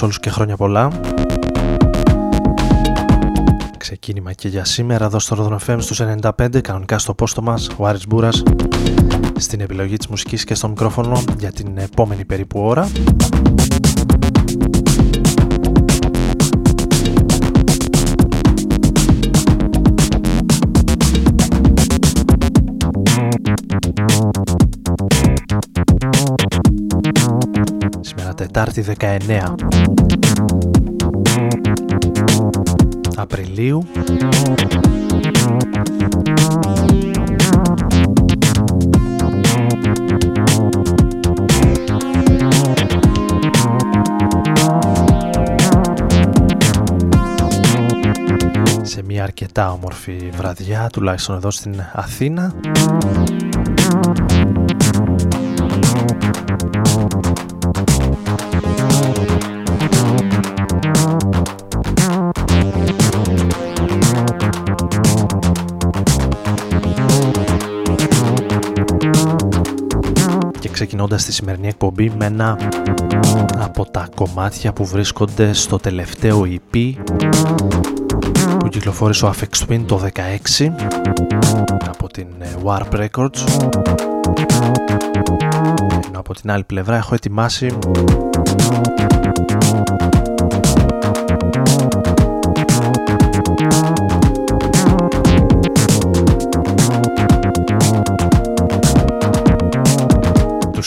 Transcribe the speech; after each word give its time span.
Σε 0.00 0.06
όλους 0.06 0.20
και 0.20 0.30
χρόνια 0.30 0.56
πολλά. 0.56 0.90
Ξεκίνημα 3.78 4.32
και 4.32 4.48
για 4.48 4.64
σήμερα 4.64 5.04
εδώ 5.04 5.18
στο 5.18 5.36
Rodon 5.38 5.70
FM 5.70 5.76
στους 5.80 6.00
95, 6.00 6.60
κανονικά 6.60 6.98
στο 6.98 7.14
πόστο 7.14 7.42
μας, 7.42 7.70
ο 7.76 7.86
Άρης 7.86 8.06
Μπούρας, 8.06 8.42
στην 9.36 9.60
επιλογή 9.60 9.96
της 9.96 10.06
μουσικής 10.06 10.44
και 10.44 10.54
στο 10.54 10.68
μικρόφωνο 10.68 11.22
για 11.38 11.52
την 11.52 11.78
επόμενη 11.78 12.24
περίπου 12.24 12.60
ώρα. 12.60 12.88
Τετάρτη 28.40 28.84
19 28.98 29.54
Απριλίου. 33.16 33.86
Σε 48.82 49.02
μια 49.02 49.22
αρκετά 49.22 49.72
όμορφη 49.72 50.30
βραδιά 50.36 50.88
τουλάχιστον 50.92 51.36
εδώ 51.36 51.50
στην 51.50 51.74
Αθήνα 51.92 52.54
ξεκινώντας 70.90 71.24
τη 71.24 71.32
σημερινή 71.32 71.68
εκπομπή 71.68 72.12
με 72.18 72.24
ένα 72.24 72.58
από 73.58 73.90
τα 73.90 74.08
κομμάτια 74.14 74.72
που 74.72 74.84
βρίσκονται 74.84 75.52
στο 75.52 75.76
τελευταίο 75.76 76.42
EP 76.46 76.92
που 78.58 78.68
κυκλοφόρησε 78.68 79.24
ο 79.24 79.32
Afex 79.34 79.68
Twin 79.68 79.80
το 79.86 80.00
16 80.58 80.68
από 81.88 82.08
την 82.08 82.26
ε, 82.38 82.54
Warp 82.64 82.90
Records. 82.90 83.62
Ενώ 86.06 86.18
από 86.18 86.34
την 86.34 86.50
άλλη 86.50 86.64
πλευρά 86.64 86.96
έχω 86.96 87.14
ετοιμάσει 87.14 87.76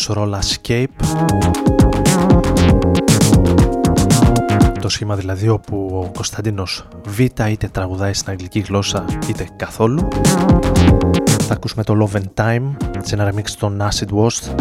Roll 0.08 0.34
Escape. 0.40 0.86
Το 4.82 4.90
σχήμα 4.90 5.16
δηλαδή 5.16 5.50
όπου 5.50 5.90
ο 5.94 6.12
Κωνσταντίνος 6.14 6.88
Β 7.08 7.20
είτε 7.20 7.68
τραγουδάει 7.72 8.14
στην 8.14 8.32
αγγλική 8.32 8.60
γλώσσα 8.60 9.06
είτε 9.28 9.48
καθόλου. 9.56 10.08
Θα 11.42 11.54
ακούσουμε 11.54 11.84
το 11.84 12.10
Love 12.12 12.18
and 12.18 12.44
Time 12.44 12.76
σε 13.02 13.16
ένα 13.16 13.34
remix 13.34 13.50
των 13.60 13.82
Acid 13.82 14.18
Wash 14.18 14.56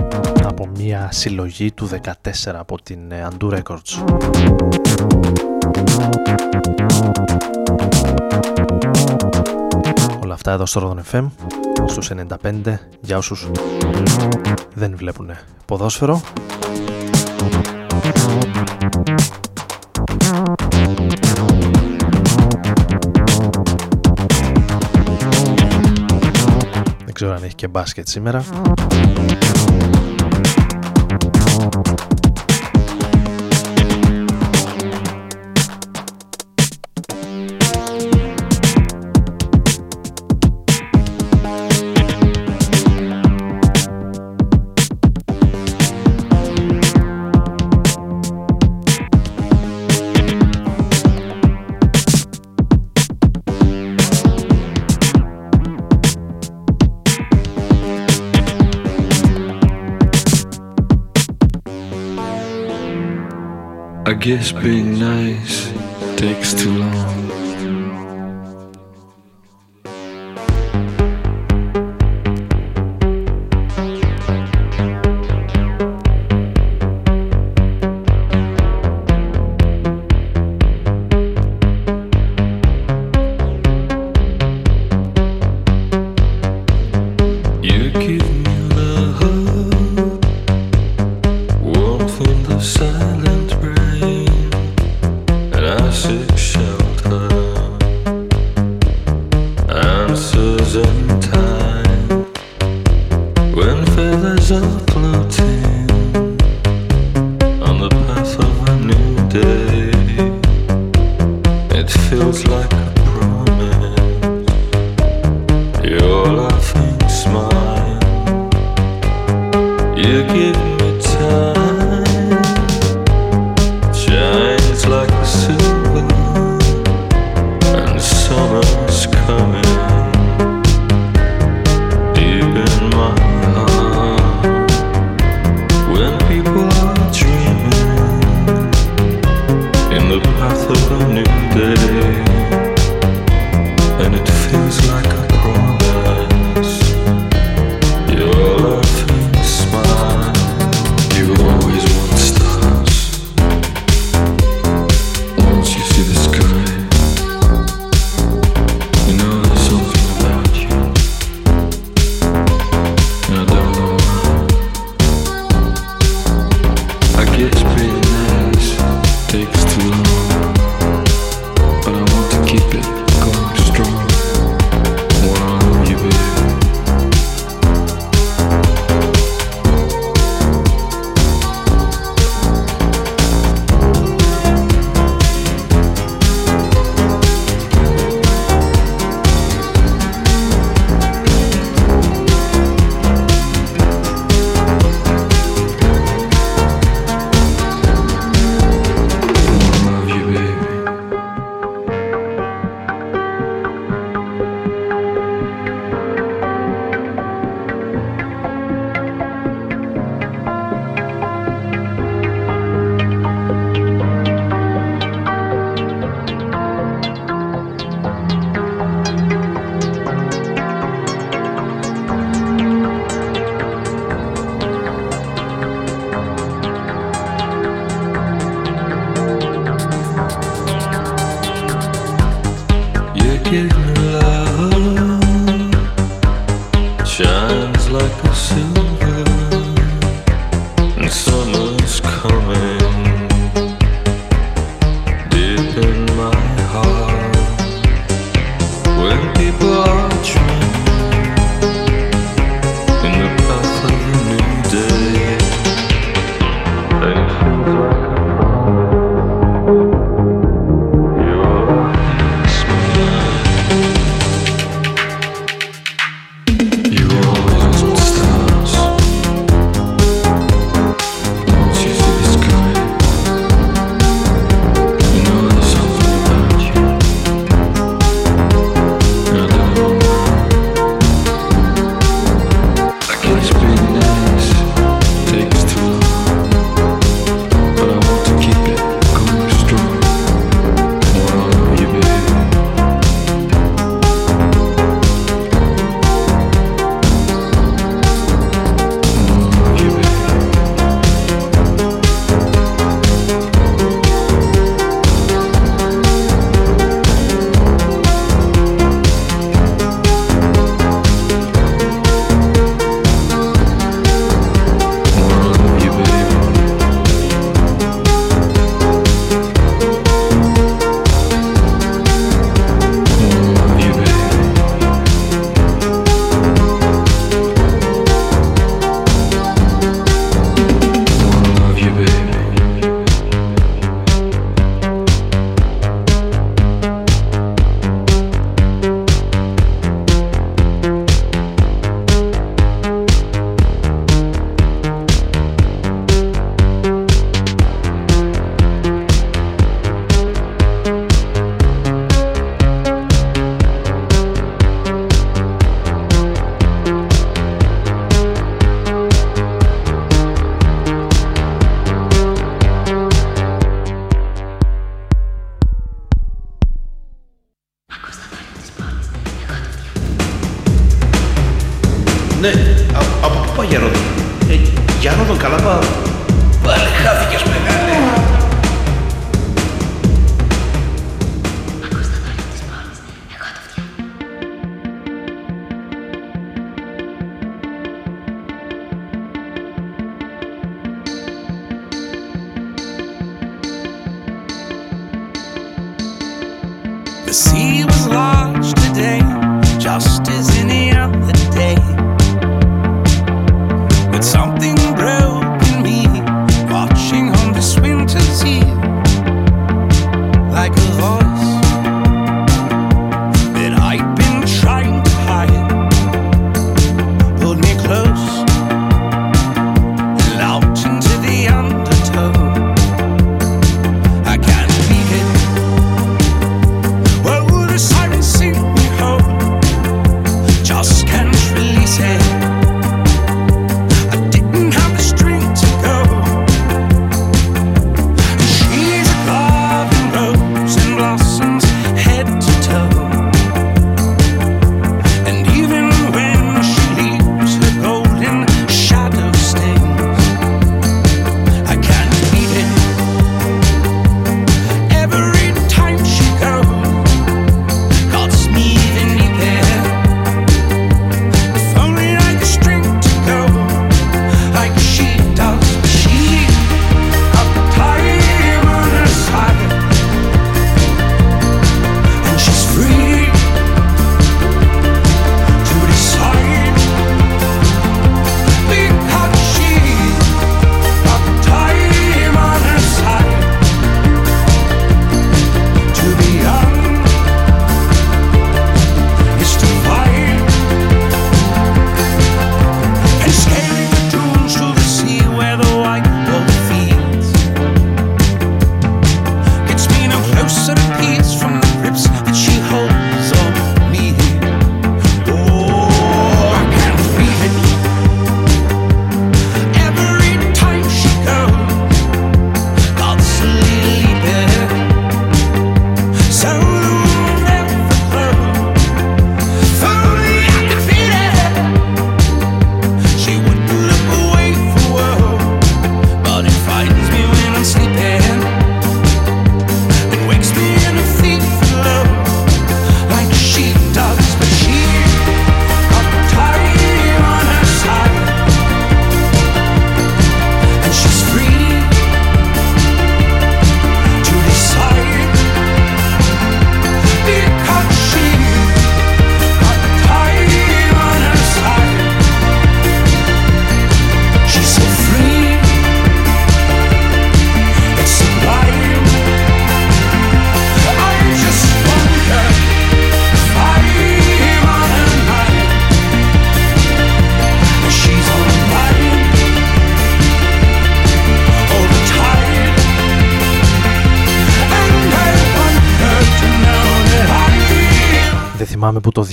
από 0.44 0.68
μια 0.76 1.08
συλλογή 1.12 1.72
του 1.72 1.88
14 1.88 2.12
από 2.44 2.82
την 2.82 2.98
Andu 3.10 3.58
Records 3.58 4.02
Όλα 10.32 10.40
αυτά 10.40 10.52
εδώ 10.52 10.66
στο 10.66 10.94
Rodon 10.96 11.14
FM 11.14 11.26
στους 11.86 12.10
95 12.42 12.74
για 13.00 13.16
όσους 13.16 13.50
δεν 14.74 14.96
βλέπουν 14.96 15.30
ποδόσφαιρο. 15.64 16.20
Δεν 27.04 27.12
ξέρω 27.12 27.32
αν 27.32 27.42
έχει 27.42 27.54
και 27.54 27.68
μπάσκετ 27.68 28.08
σήμερα. 28.08 28.44
It's 64.42 64.50
been. 64.50 65.01
thousand 100.72 101.22
when 103.54 103.84
feathers 103.94 104.52
are 104.52 104.80
blown. 104.86 105.11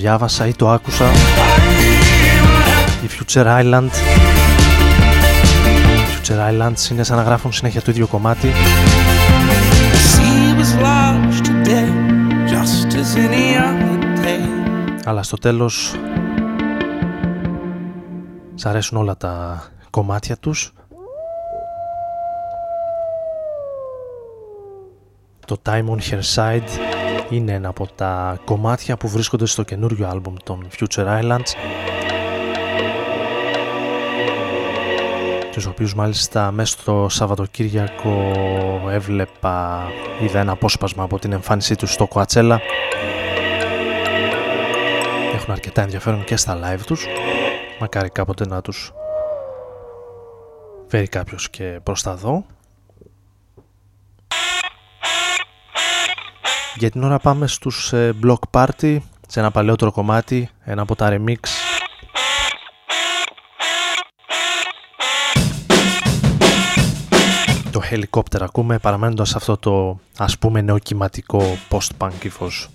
Διάβασα 0.09 0.47
ή 0.47 0.53
το 0.53 0.69
άκουσα. 0.69 1.05
Η 3.03 3.09
Future 3.17 3.45
Island. 3.45 3.89
Future 6.11 6.49
Islands 6.49 6.91
είναι 6.91 7.03
σαν 7.03 7.17
να 7.17 7.23
γράφουν 7.23 7.51
συνέχεια 7.51 7.81
το 7.81 7.91
ίδιο 7.91 8.07
κομμάτι. 8.07 8.51
Αλλά 15.05 15.23
στο 15.23 15.37
τέλος 15.37 15.95
Σ' 18.55 18.65
αρέσουν 18.65 18.97
όλα 18.97 19.17
τα 19.17 19.63
κομμάτια 19.89 20.37
τους. 20.37 20.73
Το 25.45 25.62
Time 25.65 25.86
on 25.86 25.99
Her 26.12 26.21
Side 26.36 26.88
είναι 27.29 27.53
ένα 27.53 27.69
από 27.69 27.87
τα 27.95 28.39
κομμάτια 28.45 28.97
που 28.97 29.07
βρίσκονται 29.07 29.45
στο 29.45 29.63
καινούριο 29.63 30.07
άλμπουμ 30.07 30.33
των 30.43 30.67
Future 30.79 31.05
Islands 31.05 31.53
τους 35.51 35.65
οποίους 35.65 35.95
μάλιστα 35.95 36.51
μέσα 36.51 36.77
στο 36.79 37.07
Σαββατοκύριακο 37.09 38.33
έβλεπα, 38.89 39.87
είδα 40.21 40.39
ένα 40.39 40.51
απόσπασμα 40.51 41.03
από 41.03 41.19
την 41.19 41.31
εμφάνισή 41.31 41.75
τους 41.75 41.93
στο 41.93 42.07
Coachella. 42.13 42.57
Έχουν 45.33 45.51
αρκετά 45.51 45.81
ενδιαφέρον 45.81 46.23
και 46.23 46.35
στα 46.35 46.59
live 46.63 46.81
τους. 46.85 47.05
Μακάρι 47.79 48.09
κάποτε 48.09 48.47
να 48.47 48.61
τους 48.61 48.93
φέρει 50.87 51.07
κάποιος 51.07 51.49
και 51.49 51.79
προς 51.83 52.01
τα 52.01 52.15
δω 52.15 52.45
Για 56.79 56.91
την 56.91 57.03
ώρα 57.03 57.19
πάμε 57.19 57.47
στους 57.47 57.93
ε, 57.93 58.13
Block 58.23 58.39
Party 58.51 58.97
σε 59.27 59.39
ένα 59.39 59.51
παλαιότερο 59.51 59.91
κομμάτι, 59.91 60.49
ένα 60.63 60.81
από 60.81 60.95
τα 60.95 61.09
remix 61.11 61.35
Το 67.71 67.81
helicopter 67.91 68.41
ακούμε 68.41 68.77
παραμένοντας 68.77 69.35
αυτό 69.35 69.57
το 69.57 69.99
ας 70.17 70.37
πούμε 70.37 70.61
νεοκυματικό 70.61 71.57
post-punk 71.69 72.23
ύφος. 72.23 72.69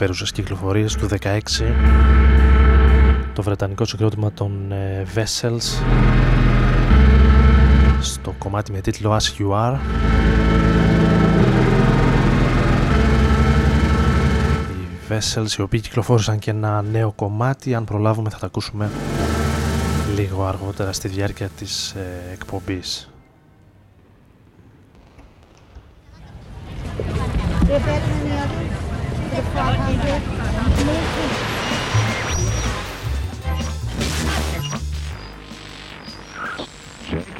Ενδιαφέρουσες 0.00 0.32
κυκλοφορίες 0.32 0.94
του 0.94 1.08
16 1.20 1.38
το 3.32 3.42
βρετανικό 3.42 3.84
συγκρότημα 3.84 4.32
των 4.32 4.72
ε, 4.72 5.06
Vessels. 5.14 5.82
Στο 8.00 8.34
κομμάτι 8.38 8.72
με 8.72 8.80
τίτλο 8.80 9.16
As 9.16 9.40
You 9.40 9.50
Are. 9.50 9.76
Οι 14.70 15.12
Vessels 15.12 15.58
οι 15.58 15.62
οποίοι 15.62 15.80
κυκλοφόρησαν 15.80 16.38
και 16.38 16.50
ένα 16.50 16.82
νέο 16.82 17.12
κομμάτι. 17.12 17.74
Αν 17.74 17.84
προλάβουμε 17.84 18.30
θα 18.30 18.38
τα 18.38 18.46
ακούσουμε 18.46 18.90
λίγο 20.14 20.44
αργότερα 20.44 20.92
στη 20.92 21.08
διάρκεια 21.08 21.48
της 21.48 21.90
ε, 21.90 22.32
εκπομπής 22.32 23.10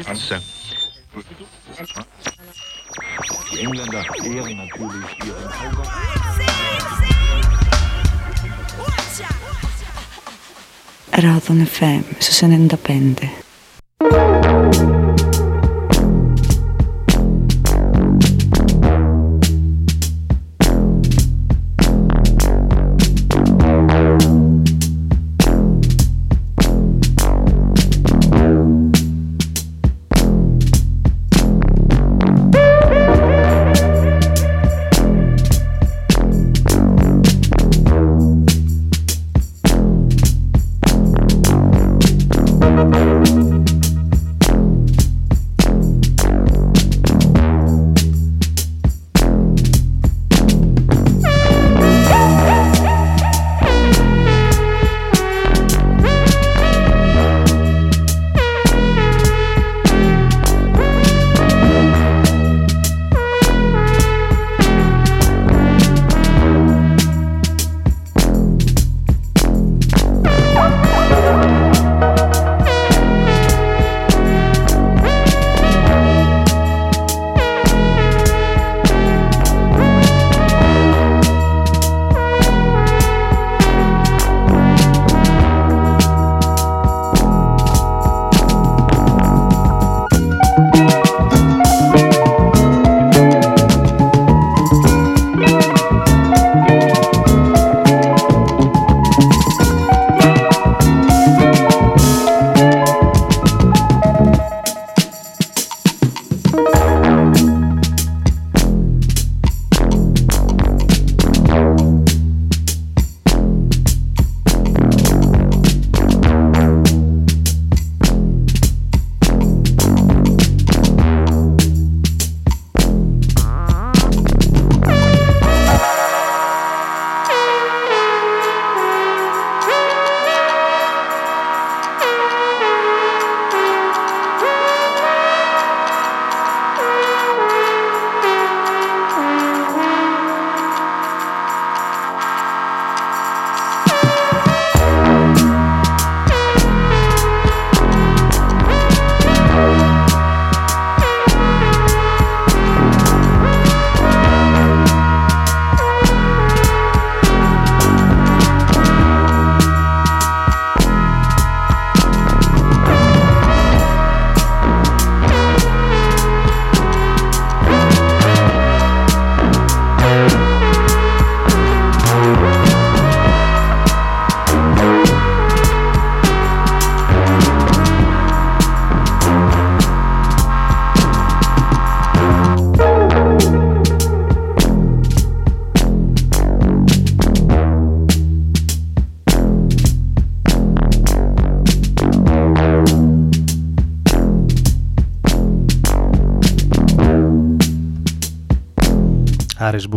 Ganze. 0.04 0.40
Die 3.52 3.58
Engländer 3.60 4.04
ehren 4.24 4.56
natürlich 4.56 5.10
ihren 5.24 5.50
Kaiser. 5.50 5.98
Radon 11.12 11.66
FM 11.66 12.04
su 12.20 12.32
95. 12.32 13.30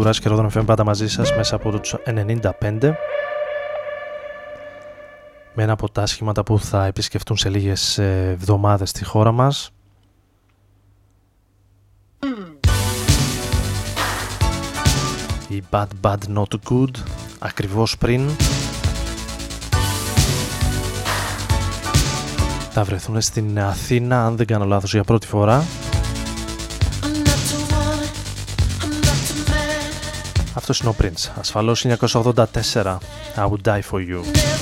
Άρης 0.01 0.19
Μπούρας 0.19 0.19
και 0.19 0.29
Ρόδον 0.29 0.61
FM 0.61 0.65
πάντα 0.65 0.83
μαζί 0.83 1.07
σας 1.09 1.35
μέσα 1.35 1.55
από 1.55 1.79
τους 1.79 1.95
95 2.05 2.93
με 5.53 5.63
ένα 5.63 5.71
από 5.71 5.89
τα 5.89 6.05
σχήματα 6.05 6.43
που 6.43 6.59
θα 6.59 6.85
επισκεφτούν 6.85 7.37
σε 7.37 7.49
λίγες 7.49 7.97
ε, 7.97 8.29
εβδομάδες 8.31 8.89
στη 8.89 9.03
χώρα 9.03 9.31
μας. 9.31 9.71
Η 15.47 15.63
Bad 15.69 15.87
Bad 16.01 16.17
Not 16.35 16.53
Good 16.69 16.91
ακριβώς 17.39 17.97
πριν. 17.97 18.29
Θα 22.71 22.83
βρεθούν 22.83 23.21
στην 23.21 23.59
Αθήνα 23.59 24.25
αν 24.25 24.35
δεν 24.35 24.45
κάνω 24.45 24.65
λάθος 24.65 24.93
για 24.93 25.03
πρώτη 25.03 25.27
φορά 25.27 25.63
Αυτός 30.71 30.95
είναι 30.97 31.09
ο 31.09 31.11
Prince. 31.13 31.31
Ασφαλώς 31.39 31.85
1984. 31.85 32.97
I 33.35 33.47
would 33.49 33.61
die 33.65 33.81
for 33.91 33.99
you. 33.99 34.60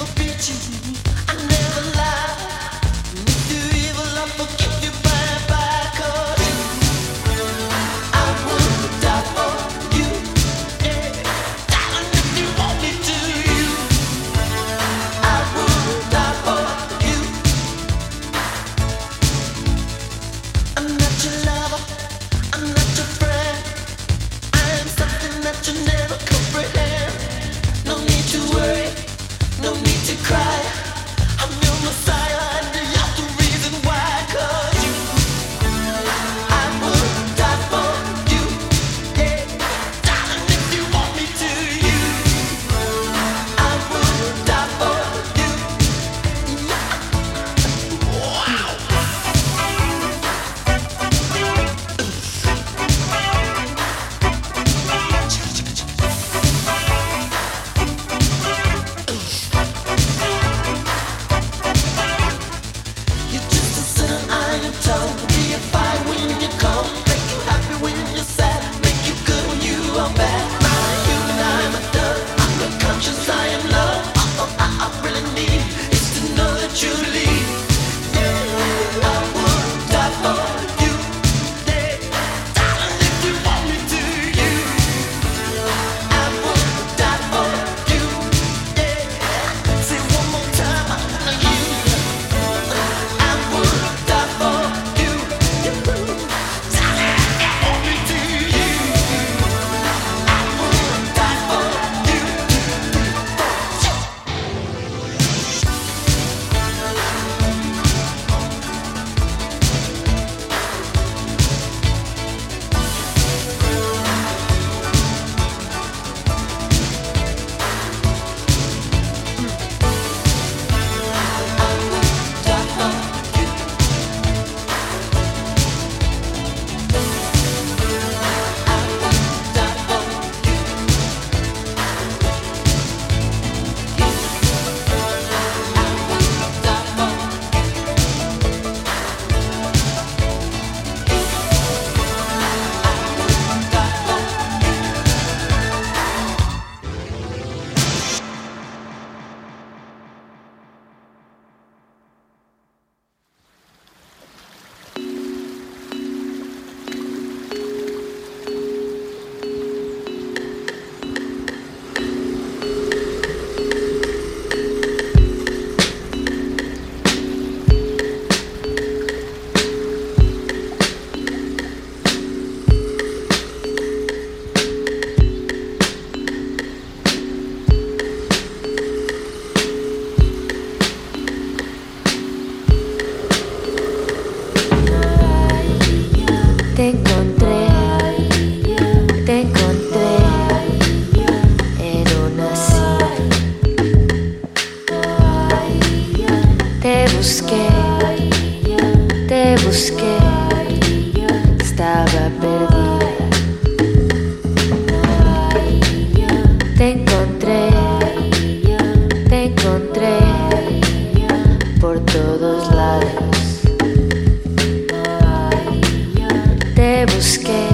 te 216.99 217.05
busqué, 217.15 217.67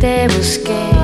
te 0.00 0.26
busqué. 0.34 0.99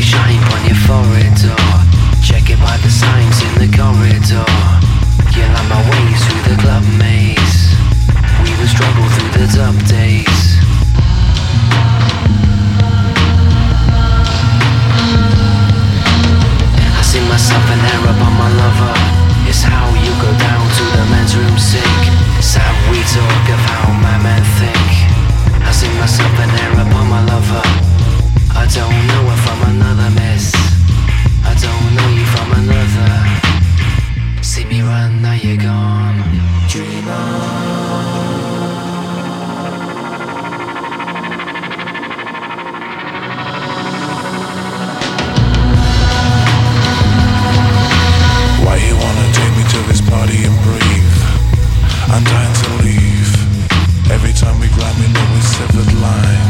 shine 0.00 0.40
your 0.66 0.76
door. 1.36 1.56
By 2.60 2.76
the 2.78 2.90
signs 2.90 3.40
in 3.40 3.54
the 3.62 3.68
corridor. 3.72 4.44
You 5.32 5.46
my 5.70 5.80
through 6.24 6.44
the 6.50 6.56
club 6.60 6.84
maze. 6.98 7.72
We 8.42 8.66
struggle 8.66 9.06
through 9.16 9.32
the 9.40 9.46
days. 9.88 10.58
I 16.92 17.02
see 17.02 17.22
myself 17.30 17.64
an 17.70 17.80
error 17.80 18.12
upon 18.12 18.32
my 18.36 18.50
lover. 18.60 18.94
It's 19.48 19.62
how 19.62 19.88
you 20.04 20.12
go 20.20 20.30
down 20.36 20.64
to 20.68 20.84
the 20.96 21.04
men's 21.10 21.34
room 21.36 21.56
sink. 21.56 22.02
We 22.90 23.00
talk 23.08 23.46
of 23.56 23.62
how 23.72 23.88
my 24.04 24.16
men 24.20 24.42
think. 24.60 24.90
I 25.64 25.72
see 25.72 25.88
myself 25.98 26.34
by 26.92 27.02
my 27.08 27.24
lover. 27.24 27.99
I 28.54 28.66
don't 28.74 29.06
know 29.10 29.22
her 29.30 29.40
from 29.46 29.58
another 29.74 30.10
mess. 30.14 30.52
I 31.44 31.54
don't 31.54 31.94
know 31.96 32.08
you 32.18 32.26
from 32.34 32.48
another. 32.62 34.42
See 34.42 34.64
me 34.64 34.82
run, 34.82 35.22
now 35.22 35.32
you're 35.34 35.56
gone. 35.56 36.18
Why 48.64 48.76
you 48.76 48.94
wanna 48.94 49.26
take 49.32 49.56
me 49.56 49.64
to 49.64 49.78
this 49.88 50.00
party 50.00 50.44
and 50.44 50.56
breathe? 50.62 51.18
I'm 52.12 52.24
dying 52.24 52.54
to 52.62 52.70
leave. 52.84 53.30
Every 54.10 54.32
time 54.32 54.60
we 54.60 54.68
grind, 54.68 54.98
we 54.98 55.08
know 55.12 55.40
severed 55.40 55.92
line. 56.00 56.49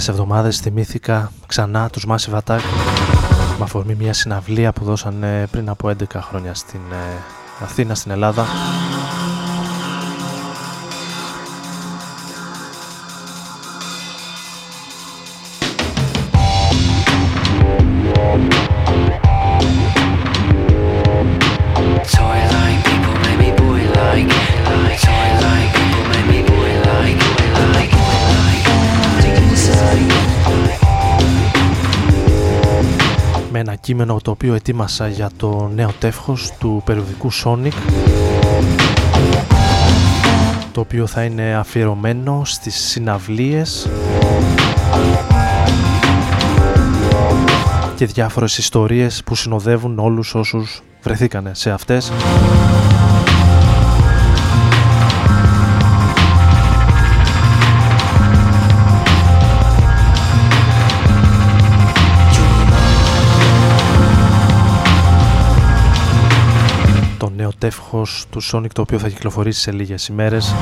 Τελευταίες 0.00 0.08
εβδομάδες. 0.08 0.58
Θυμήθηκα 0.60 1.32
ξανά 1.46 1.90
τους 1.90 2.06
Massive 2.08 2.38
Attack 2.38 2.60
με 3.58 3.64
αφορμή 3.64 3.94
μια 3.94 4.12
συναυλία 4.12 4.72
που 4.72 4.84
δώσανε 4.84 5.46
πριν 5.50 5.68
από 5.68 5.88
11 5.88 6.04
χρόνια 6.14 6.54
στην 6.54 6.80
ε, 6.92 7.64
Αθήνα, 7.64 7.94
στην 7.94 8.10
Ελλάδα 8.10 8.46
κείμενο 33.90 34.20
το 34.22 34.30
οποίο 34.30 34.54
ετοίμασα 34.54 35.08
για 35.08 35.30
το 35.36 35.70
νέο 35.74 35.90
τεύχος 35.98 36.52
του 36.58 36.82
περιοδικού 36.84 37.32
Sonic 37.32 37.72
το 40.72 40.80
οποίο 40.80 41.06
θα 41.06 41.24
είναι 41.24 41.54
αφιερωμένο 41.54 42.42
στις 42.44 42.74
συναυλίες 42.74 43.88
και 47.96 48.06
διάφορες 48.06 48.58
ιστορίες 48.58 49.22
που 49.24 49.34
συνοδεύουν 49.34 49.98
όλους 49.98 50.34
όσους 50.34 50.82
βρεθήκανε 51.02 51.50
σε 51.54 51.70
αυτές 51.70 52.12
τεύχος 67.60 68.26
του 68.30 68.42
Sonic 68.52 68.70
το 68.72 68.80
οποίο 68.80 68.98
θα 68.98 69.08
κυκλοφορήσει 69.08 69.60
σε 69.60 69.72
λίγες 69.72 70.06
ημέρες. 70.06 70.54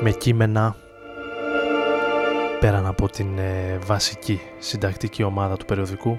Με 0.00 0.10
κείμενα 0.10 0.76
πέραν 2.60 2.86
από 2.86 3.08
την 3.08 3.38
ε, 3.38 3.78
βασική 3.86 4.40
συντακτική 4.58 5.22
ομάδα 5.22 5.56
του 5.56 5.64
περιοδικού 5.64 6.18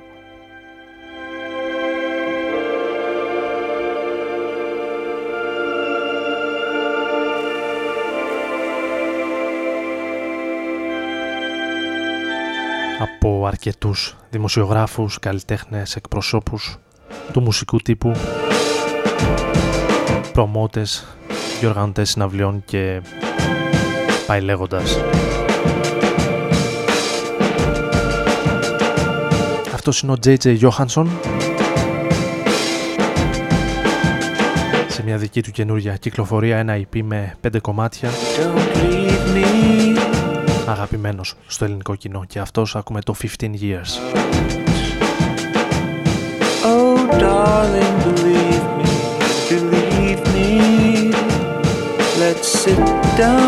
από 13.00 13.46
αρκετούς 13.48 14.16
δημοσιογράφους, 14.30 15.20
καλλιτέχνες, 15.20 15.96
εκπροσώπους 15.96 16.78
του 17.34 17.42
μουσικού 17.42 17.78
τύπου, 17.78 18.12
προμότες, 20.34 21.18
διοργανωτές 21.60 22.10
συναυλιών 22.10 22.64
και 22.66 23.02
πάει 24.28 24.42
λέγοντας. 24.42 25.00
Αυτός 29.74 30.02
είναι 30.02 30.12
ο 30.12 30.16
JJ 30.26 30.60
Johansson 30.60 31.06
σε 34.88 35.04
μια 35.04 35.18
δική 35.18 35.42
του 35.42 35.52
καινούργια 35.52 35.96
κυκλοφορία 35.96 36.58
ένα 36.58 36.78
EP 36.78 37.02
με 37.04 37.36
πέντε 37.42 37.60
κομμάτια 37.60 38.10
αγαπημένος 40.68 41.34
στο 41.48 41.66
ελληνικό 41.66 41.96
κοινό 41.96 42.26
και 42.28 42.40
αυτός 42.40 42.76
ακούμε 42.76 43.02
το 43.02 43.16
15 43.22 43.44
Years. 43.44 43.92
Oh 46.68 46.98
darling, 47.22 47.96
believe 48.06 48.66
me, 48.80 48.94
believe 49.50 50.22
me 50.34 50.50
Let's 52.22 52.48
sit 52.62 52.84
down 53.20 53.45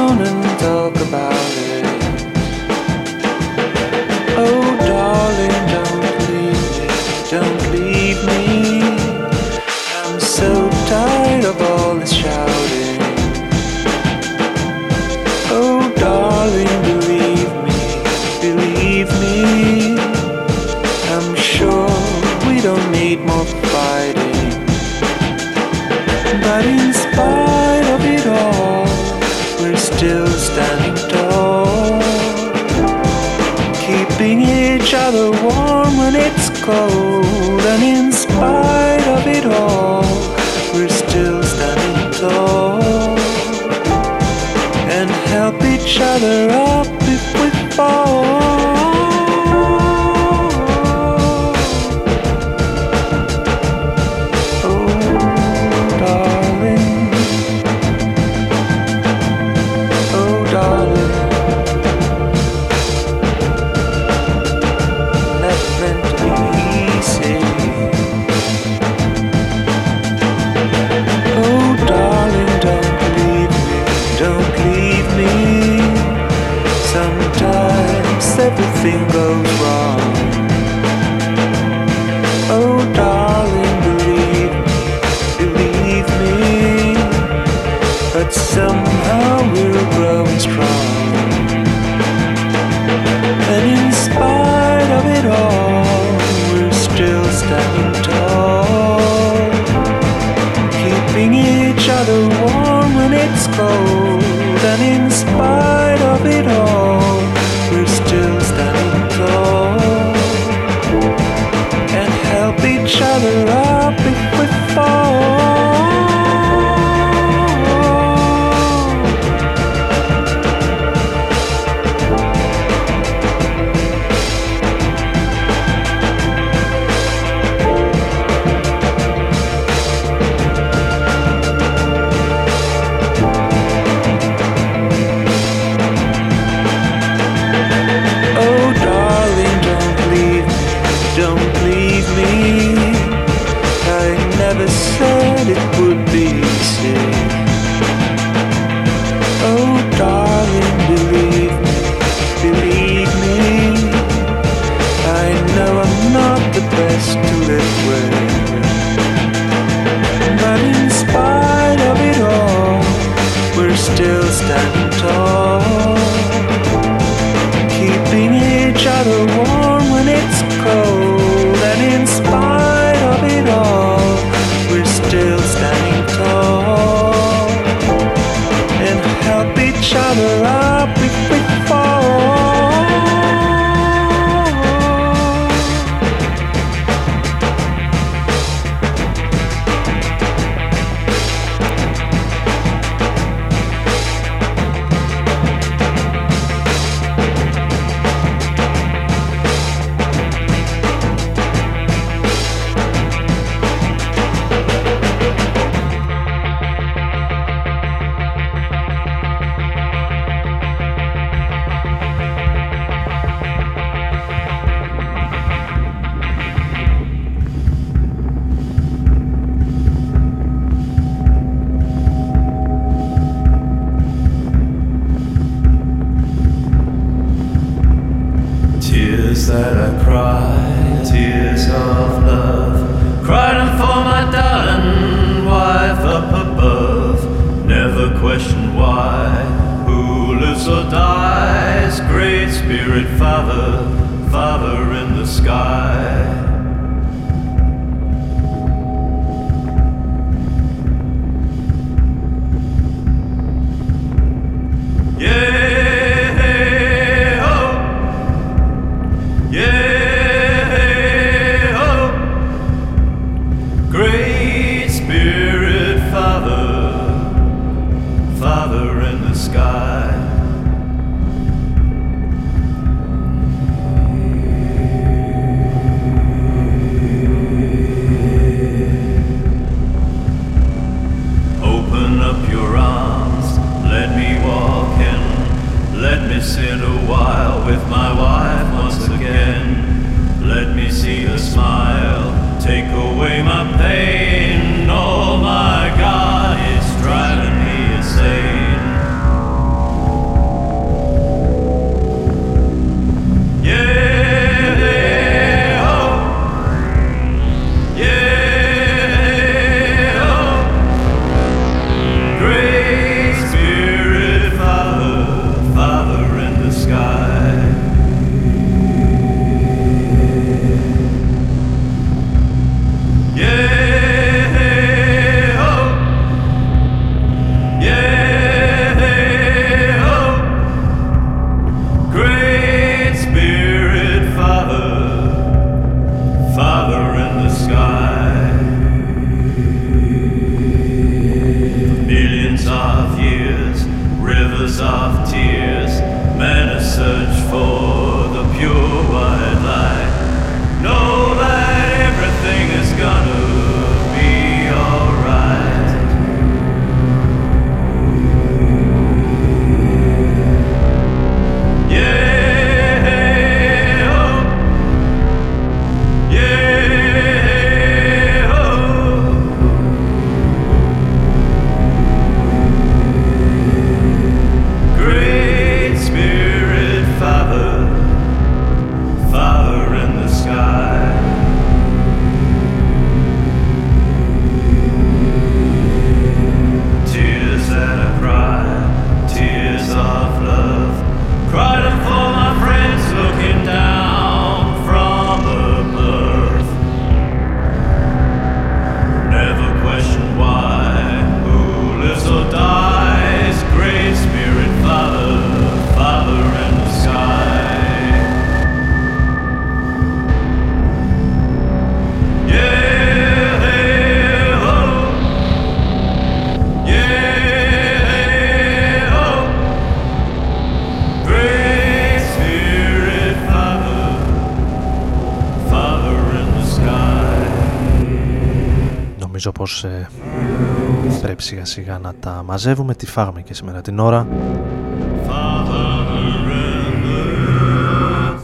σιγά 431.37 431.65
σιγά 431.65 431.97
να 431.97 432.13
τα 432.19 432.43
μαζεύουμε. 432.45 432.95
Τι 432.95 433.05
φάγαμε 433.05 433.41
και 433.41 433.53
σήμερα 433.53 433.81
την 433.81 433.99
ώρα. 433.99 434.27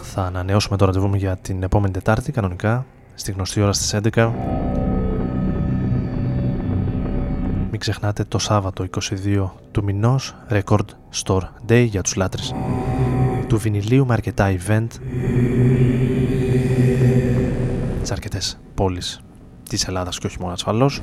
Θα 0.02 0.24
ανανεώσουμε 0.24 0.78
το 0.78 0.86
ραντεβού 0.86 1.16
για 1.16 1.38
την 1.38 1.64
επόμενη 1.64 1.94
Τετάρτη 1.94 2.32
κανονικά 2.32 2.86
στη 3.14 3.32
γνωστή 3.32 3.62
ώρα 3.62 3.74
στις 3.74 4.00
11. 4.14 4.32
Μην 7.72 7.80
ξεχνάτε 7.80 8.24
το 8.24 8.38
Σάββατο 8.38 8.86
22 9.26 9.50
του 9.72 9.84
μηνός 9.84 10.36
Record 10.50 10.86
Store 11.24 11.44
Day 11.68 11.86
για 11.90 12.02
τους 12.02 12.16
λάτρες 12.16 12.54
του 13.48 13.58
βινιλίου 13.58 14.06
με 14.06 14.14
αρκετά 14.14 14.56
event. 14.56 14.88
Τι 18.04 18.10
αρκετές. 18.12 18.60
πόλεις 18.74 19.22
της 19.76 19.88
Ελλάδας 19.88 20.18
και 20.18 20.28
όχι 20.28 20.38
μόνο 20.40 20.54
ασφαλώς. 20.54 21.02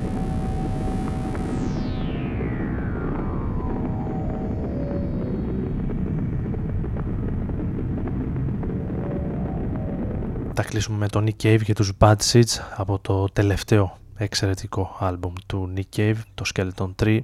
Θα 10.53 10.63
κλείσουμε 10.63 10.97
με 10.97 11.07
τον 11.07 11.25
Nick 11.25 11.45
Cave 11.45 11.61
και 11.63 11.73
τους 11.73 11.91
Bad 11.99 12.15
Seeds 12.31 12.59
από 12.75 12.99
το 12.99 13.25
τελευταίο 13.33 13.97
εξαιρετικό 14.15 14.95
άλμπουμ 14.99 15.33
του 15.45 15.73
Nick 15.75 15.97
Cave, 15.99 16.15
το 16.33 16.45
Skeleton 16.53 16.89
3. 17.03 17.19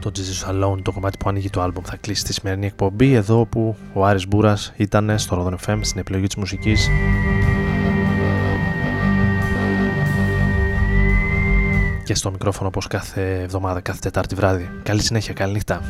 Το 0.00 0.12
Jesus 0.14 0.50
Alone, 0.50 0.82
το 0.82 0.92
κομμάτι 0.92 1.16
που 1.16 1.28
ανοίγει 1.28 1.50
το 1.50 1.60
άλμπουμ, 1.60 1.84
θα 1.84 1.96
κλείσει 1.96 2.24
τη 2.24 2.32
σημερινή 2.32 2.66
εκπομπή 2.66 3.12
εδώ 3.12 3.46
που 3.46 3.76
ο 3.92 4.04
Άρης 4.04 4.28
Μπούρας 4.28 4.72
ήταν 4.76 5.18
στο 5.18 5.46
Rodon 5.46 5.66
FM 5.66 5.78
στην 5.82 6.00
επιλογή 6.00 6.26
της 6.26 6.36
μουσικής. 6.36 6.88
Και 12.08 12.14
στο 12.14 12.30
μικρόφωνο 12.30 12.68
όπως 12.68 12.86
κάθε 12.86 13.40
εβδομάδα, 13.42 13.80
κάθε 13.80 13.98
Τετάρτη 14.02 14.34
βράδυ. 14.34 14.70
Καλή 14.82 15.02
συνέχεια, 15.02 15.34
καλή 15.34 15.52
νύχτα. 15.52 15.80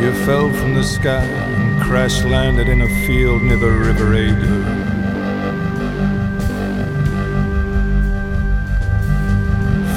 You 0.00 0.12
fell 0.26 0.48
from 0.60 0.74
the 0.78 0.82
sky 0.96 1.26
and 1.54 1.82
crash 1.86 2.16
landed 2.34 2.68
in 2.74 2.80
a 2.88 2.90
field 3.04 3.40
near 3.48 3.60
the 3.66 3.72
River 3.86 4.08
Ada. 4.26 4.52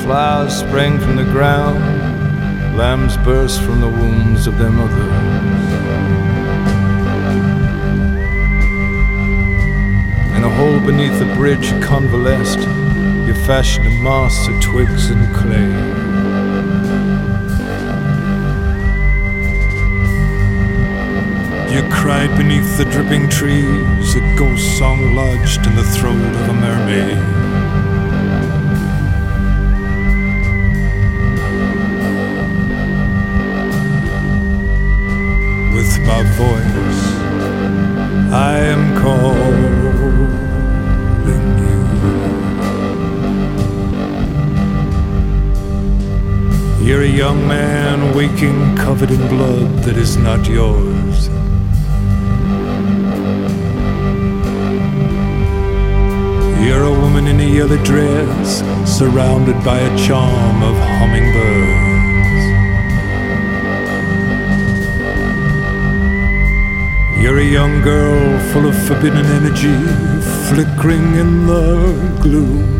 Flowers 0.03 0.55
sprang 0.63 0.93
from 1.03 1.15
the 1.21 1.29
ground, 1.35 1.79
lambs 2.81 3.15
burst 3.27 3.57
from 3.65 3.77
the 3.85 3.91
wombs 3.99 4.43
of 4.49 4.53
their 4.59 4.73
mothers. 4.79 5.15
In 10.37 10.41
a 10.49 10.51
hole 10.57 10.79
beneath 10.89 11.17
the 11.23 11.29
bridge 11.39 11.65
you 11.71 11.77
convalesced, 11.93 12.63
mass 14.05 14.47
of 14.47 14.61
twigs 14.61 15.09
and 15.09 15.35
clay. 15.35 15.71
You 21.73 21.81
cried 21.89 22.37
beneath 22.37 22.77
the 22.77 22.85
dripping 22.85 23.27
trees, 23.29 24.15
a 24.15 24.21
ghost 24.37 24.77
song 24.77 25.15
lodged 25.15 25.65
in 25.65 25.75
the 25.75 25.83
throat 25.83 26.21
of 26.39 26.49
a 26.49 26.53
mermaid. 26.53 27.17
With 35.75 35.99
my 36.05 36.23
voice, 36.37 37.03
I 38.31 38.59
am 38.59 38.95
calling 39.01 39.14
You're 46.85 47.01
a 47.01 47.07
young 47.07 47.47
man 47.47 48.15
waking 48.15 48.77
covered 48.77 49.09
in 49.09 49.27
blood 49.27 49.83
that 49.85 49.97
is 49.97 50.17
not 50.17 50.47
yours. 50.47 51.29
You're 56.63 56.83
a 56.83 56.91
woman 56.91 57.25
in 57.25 57.39
a 57.39 57.49
yellow 57.57 57.83
dress, 57.83 58.61
surrounded 58.85 59.57
by 59.65 59.79
a 59.79 59.97
charm 59.97 60.61
of 60.61 60.75
hummingbirds. 60.99 62.43
You're 67.19 67.39
a 67.39 67.43
young 67.43 67.81
girl 67.81 68.39
full 68.53 68.67
of 68.67 68.75
forbidden 68.87 69.25
energy, 69.25 69.75
flickering 70.49 71.15
in 71.15 71.47
the 71.47 72.19
gloom. 72.21 72.74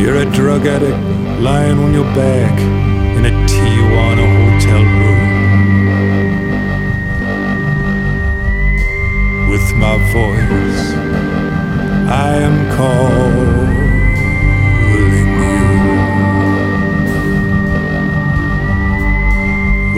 You're 0.00 0.16
a 0.16 0.24
drug 0.32 0.66
addict 0.66 0.98
lying 1.40 1.78
on 1.78 1.92
your 1.92 2.08
back 2.14 2.58
in 3.16 3.26
a 3.26 3.32
Tijuana 3.46 4.26
hotel 4.36 4.82
room. 4.82 5.30
with 9.50 9.74
my 9.74 9.96
voice. 10.12 10.94
I 12.08 12.36
am 12.36 12.56
calling 12.76 13.74
you. 14.90 15.06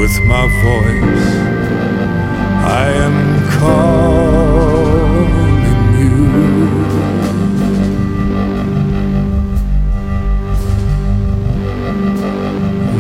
With 0.01 0.17
my 0.25 0.47
voice, 0.63 1.27
I 2.65 2.87
am 3.07 3.19
calling 3.59 4.12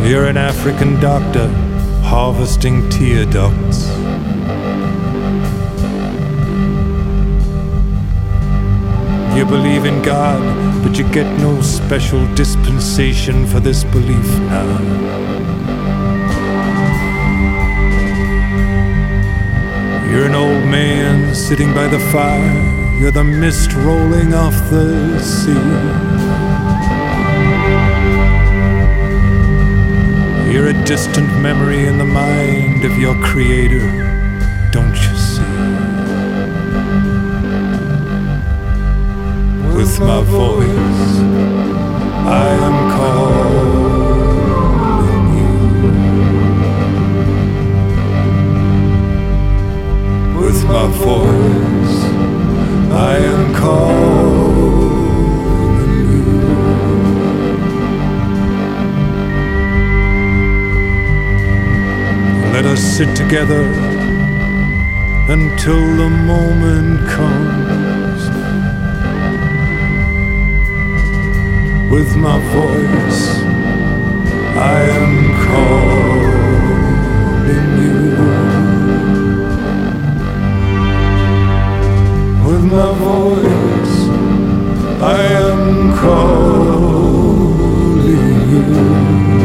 You're 0.05 0.27
an 0.27 0.37
African 0.37 0.99
doctor 1.01 1.47
harvesting 2.03 2.89
tear 2.91 3.25
ducts. 3.25 3.89
You 9.37 9.47
believe 9.47 9.85
in 9.85 10.03
God, 10.03 10.43
but 10.83 10.99
you 10.99 11.05
get 11.13 11.39
no 11.39 11.63
special 11.63 12.27
dispensation 12.35 13.47
for 13.47 13.61
this 13.61 13.85
belief 13.85 14.29
now. 14.51 14.79
You're 20.11 20.27
an 20.27 20.35
old 20.35 20.65
man 20.69 21.33
sitting 21.33 21.73
by 21.73 21.87
the 21.87 22.01
fire, 22.11 22.99
you're 23.01 23.13
the 23.13 23.25
mist 23.25 23.73
rolling 23.73 24.35
off 24.35 24.55
the 24.69 25.19
sea. 25.21 26.12
You're 30.53 30.69
a 30.69 30.85
distant 30.85 31.29
memory 31.41 31.87
in 31.87 31.97
the 31.97 32.05
mind 32.05 32.85
of 32.85 32.99
your 32.99 33.15
creator, 33.23 33.89
don't 34.71 34.95
you 34.95 35.17
see? 35.17 35.53
with 39.83 39.99
my 40.01 40.23
voice. 40.23 41.19
I 42.25 42.49
am 42.69 42.91
calling 42.97 43.33
you. 45.39 45.55
With 50.41 50.61
my 50.67 50.87
voice, 51.09 51.97
I 52.93 53.17
am 53.17 53.55
calling 53.55 54.42
Let 62.63 62.75
us 62.75 62.83
sit 62.97 63.17
together 63.17 63.63
until 65.29 65.97
the 65.97 66.09
moment 66.09 67.09
comes. 67.09 67.63
with 71.93 72.17
my 72.17 72.39
voice. 72.55 73.23
I 74.57 74.81
am 75.01 75.17
calling 75.49 76.21
you. 77.85 78.01
With 82.47 82.65
my 82.65 82.91
voice, 83.09 83.97
I 85.03 85.21
am 85.51 85.63
calling 86.05 87.33
you. 88.53 89.42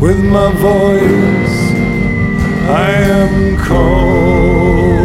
With 0.00 0.18
my 0.24 0.50
voice, 0.52 1.58
I 2.68 2.90
am 2.90 3.56
calling 3.58 5.00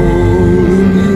you. 0.96 1.16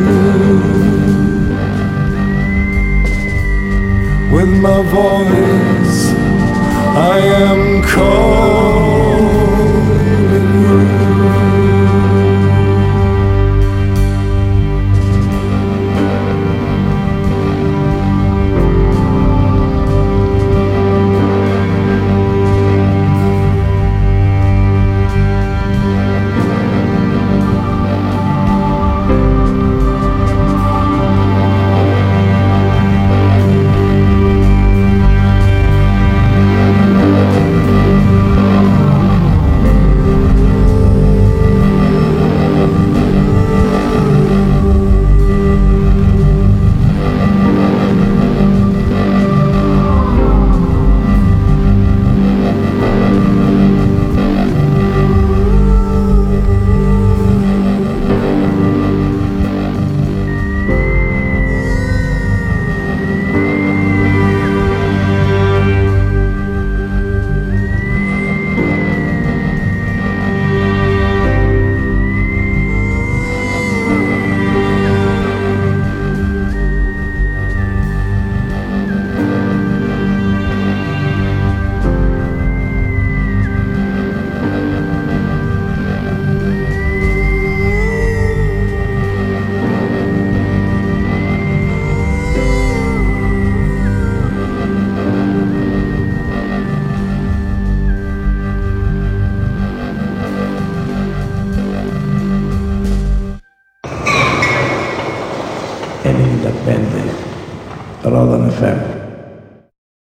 with 4.31 4.49
my 4.49 4.81
voice 4.83 6.13
I 6.95 7.19
am 7.19 7.81
calling 7.83 8.98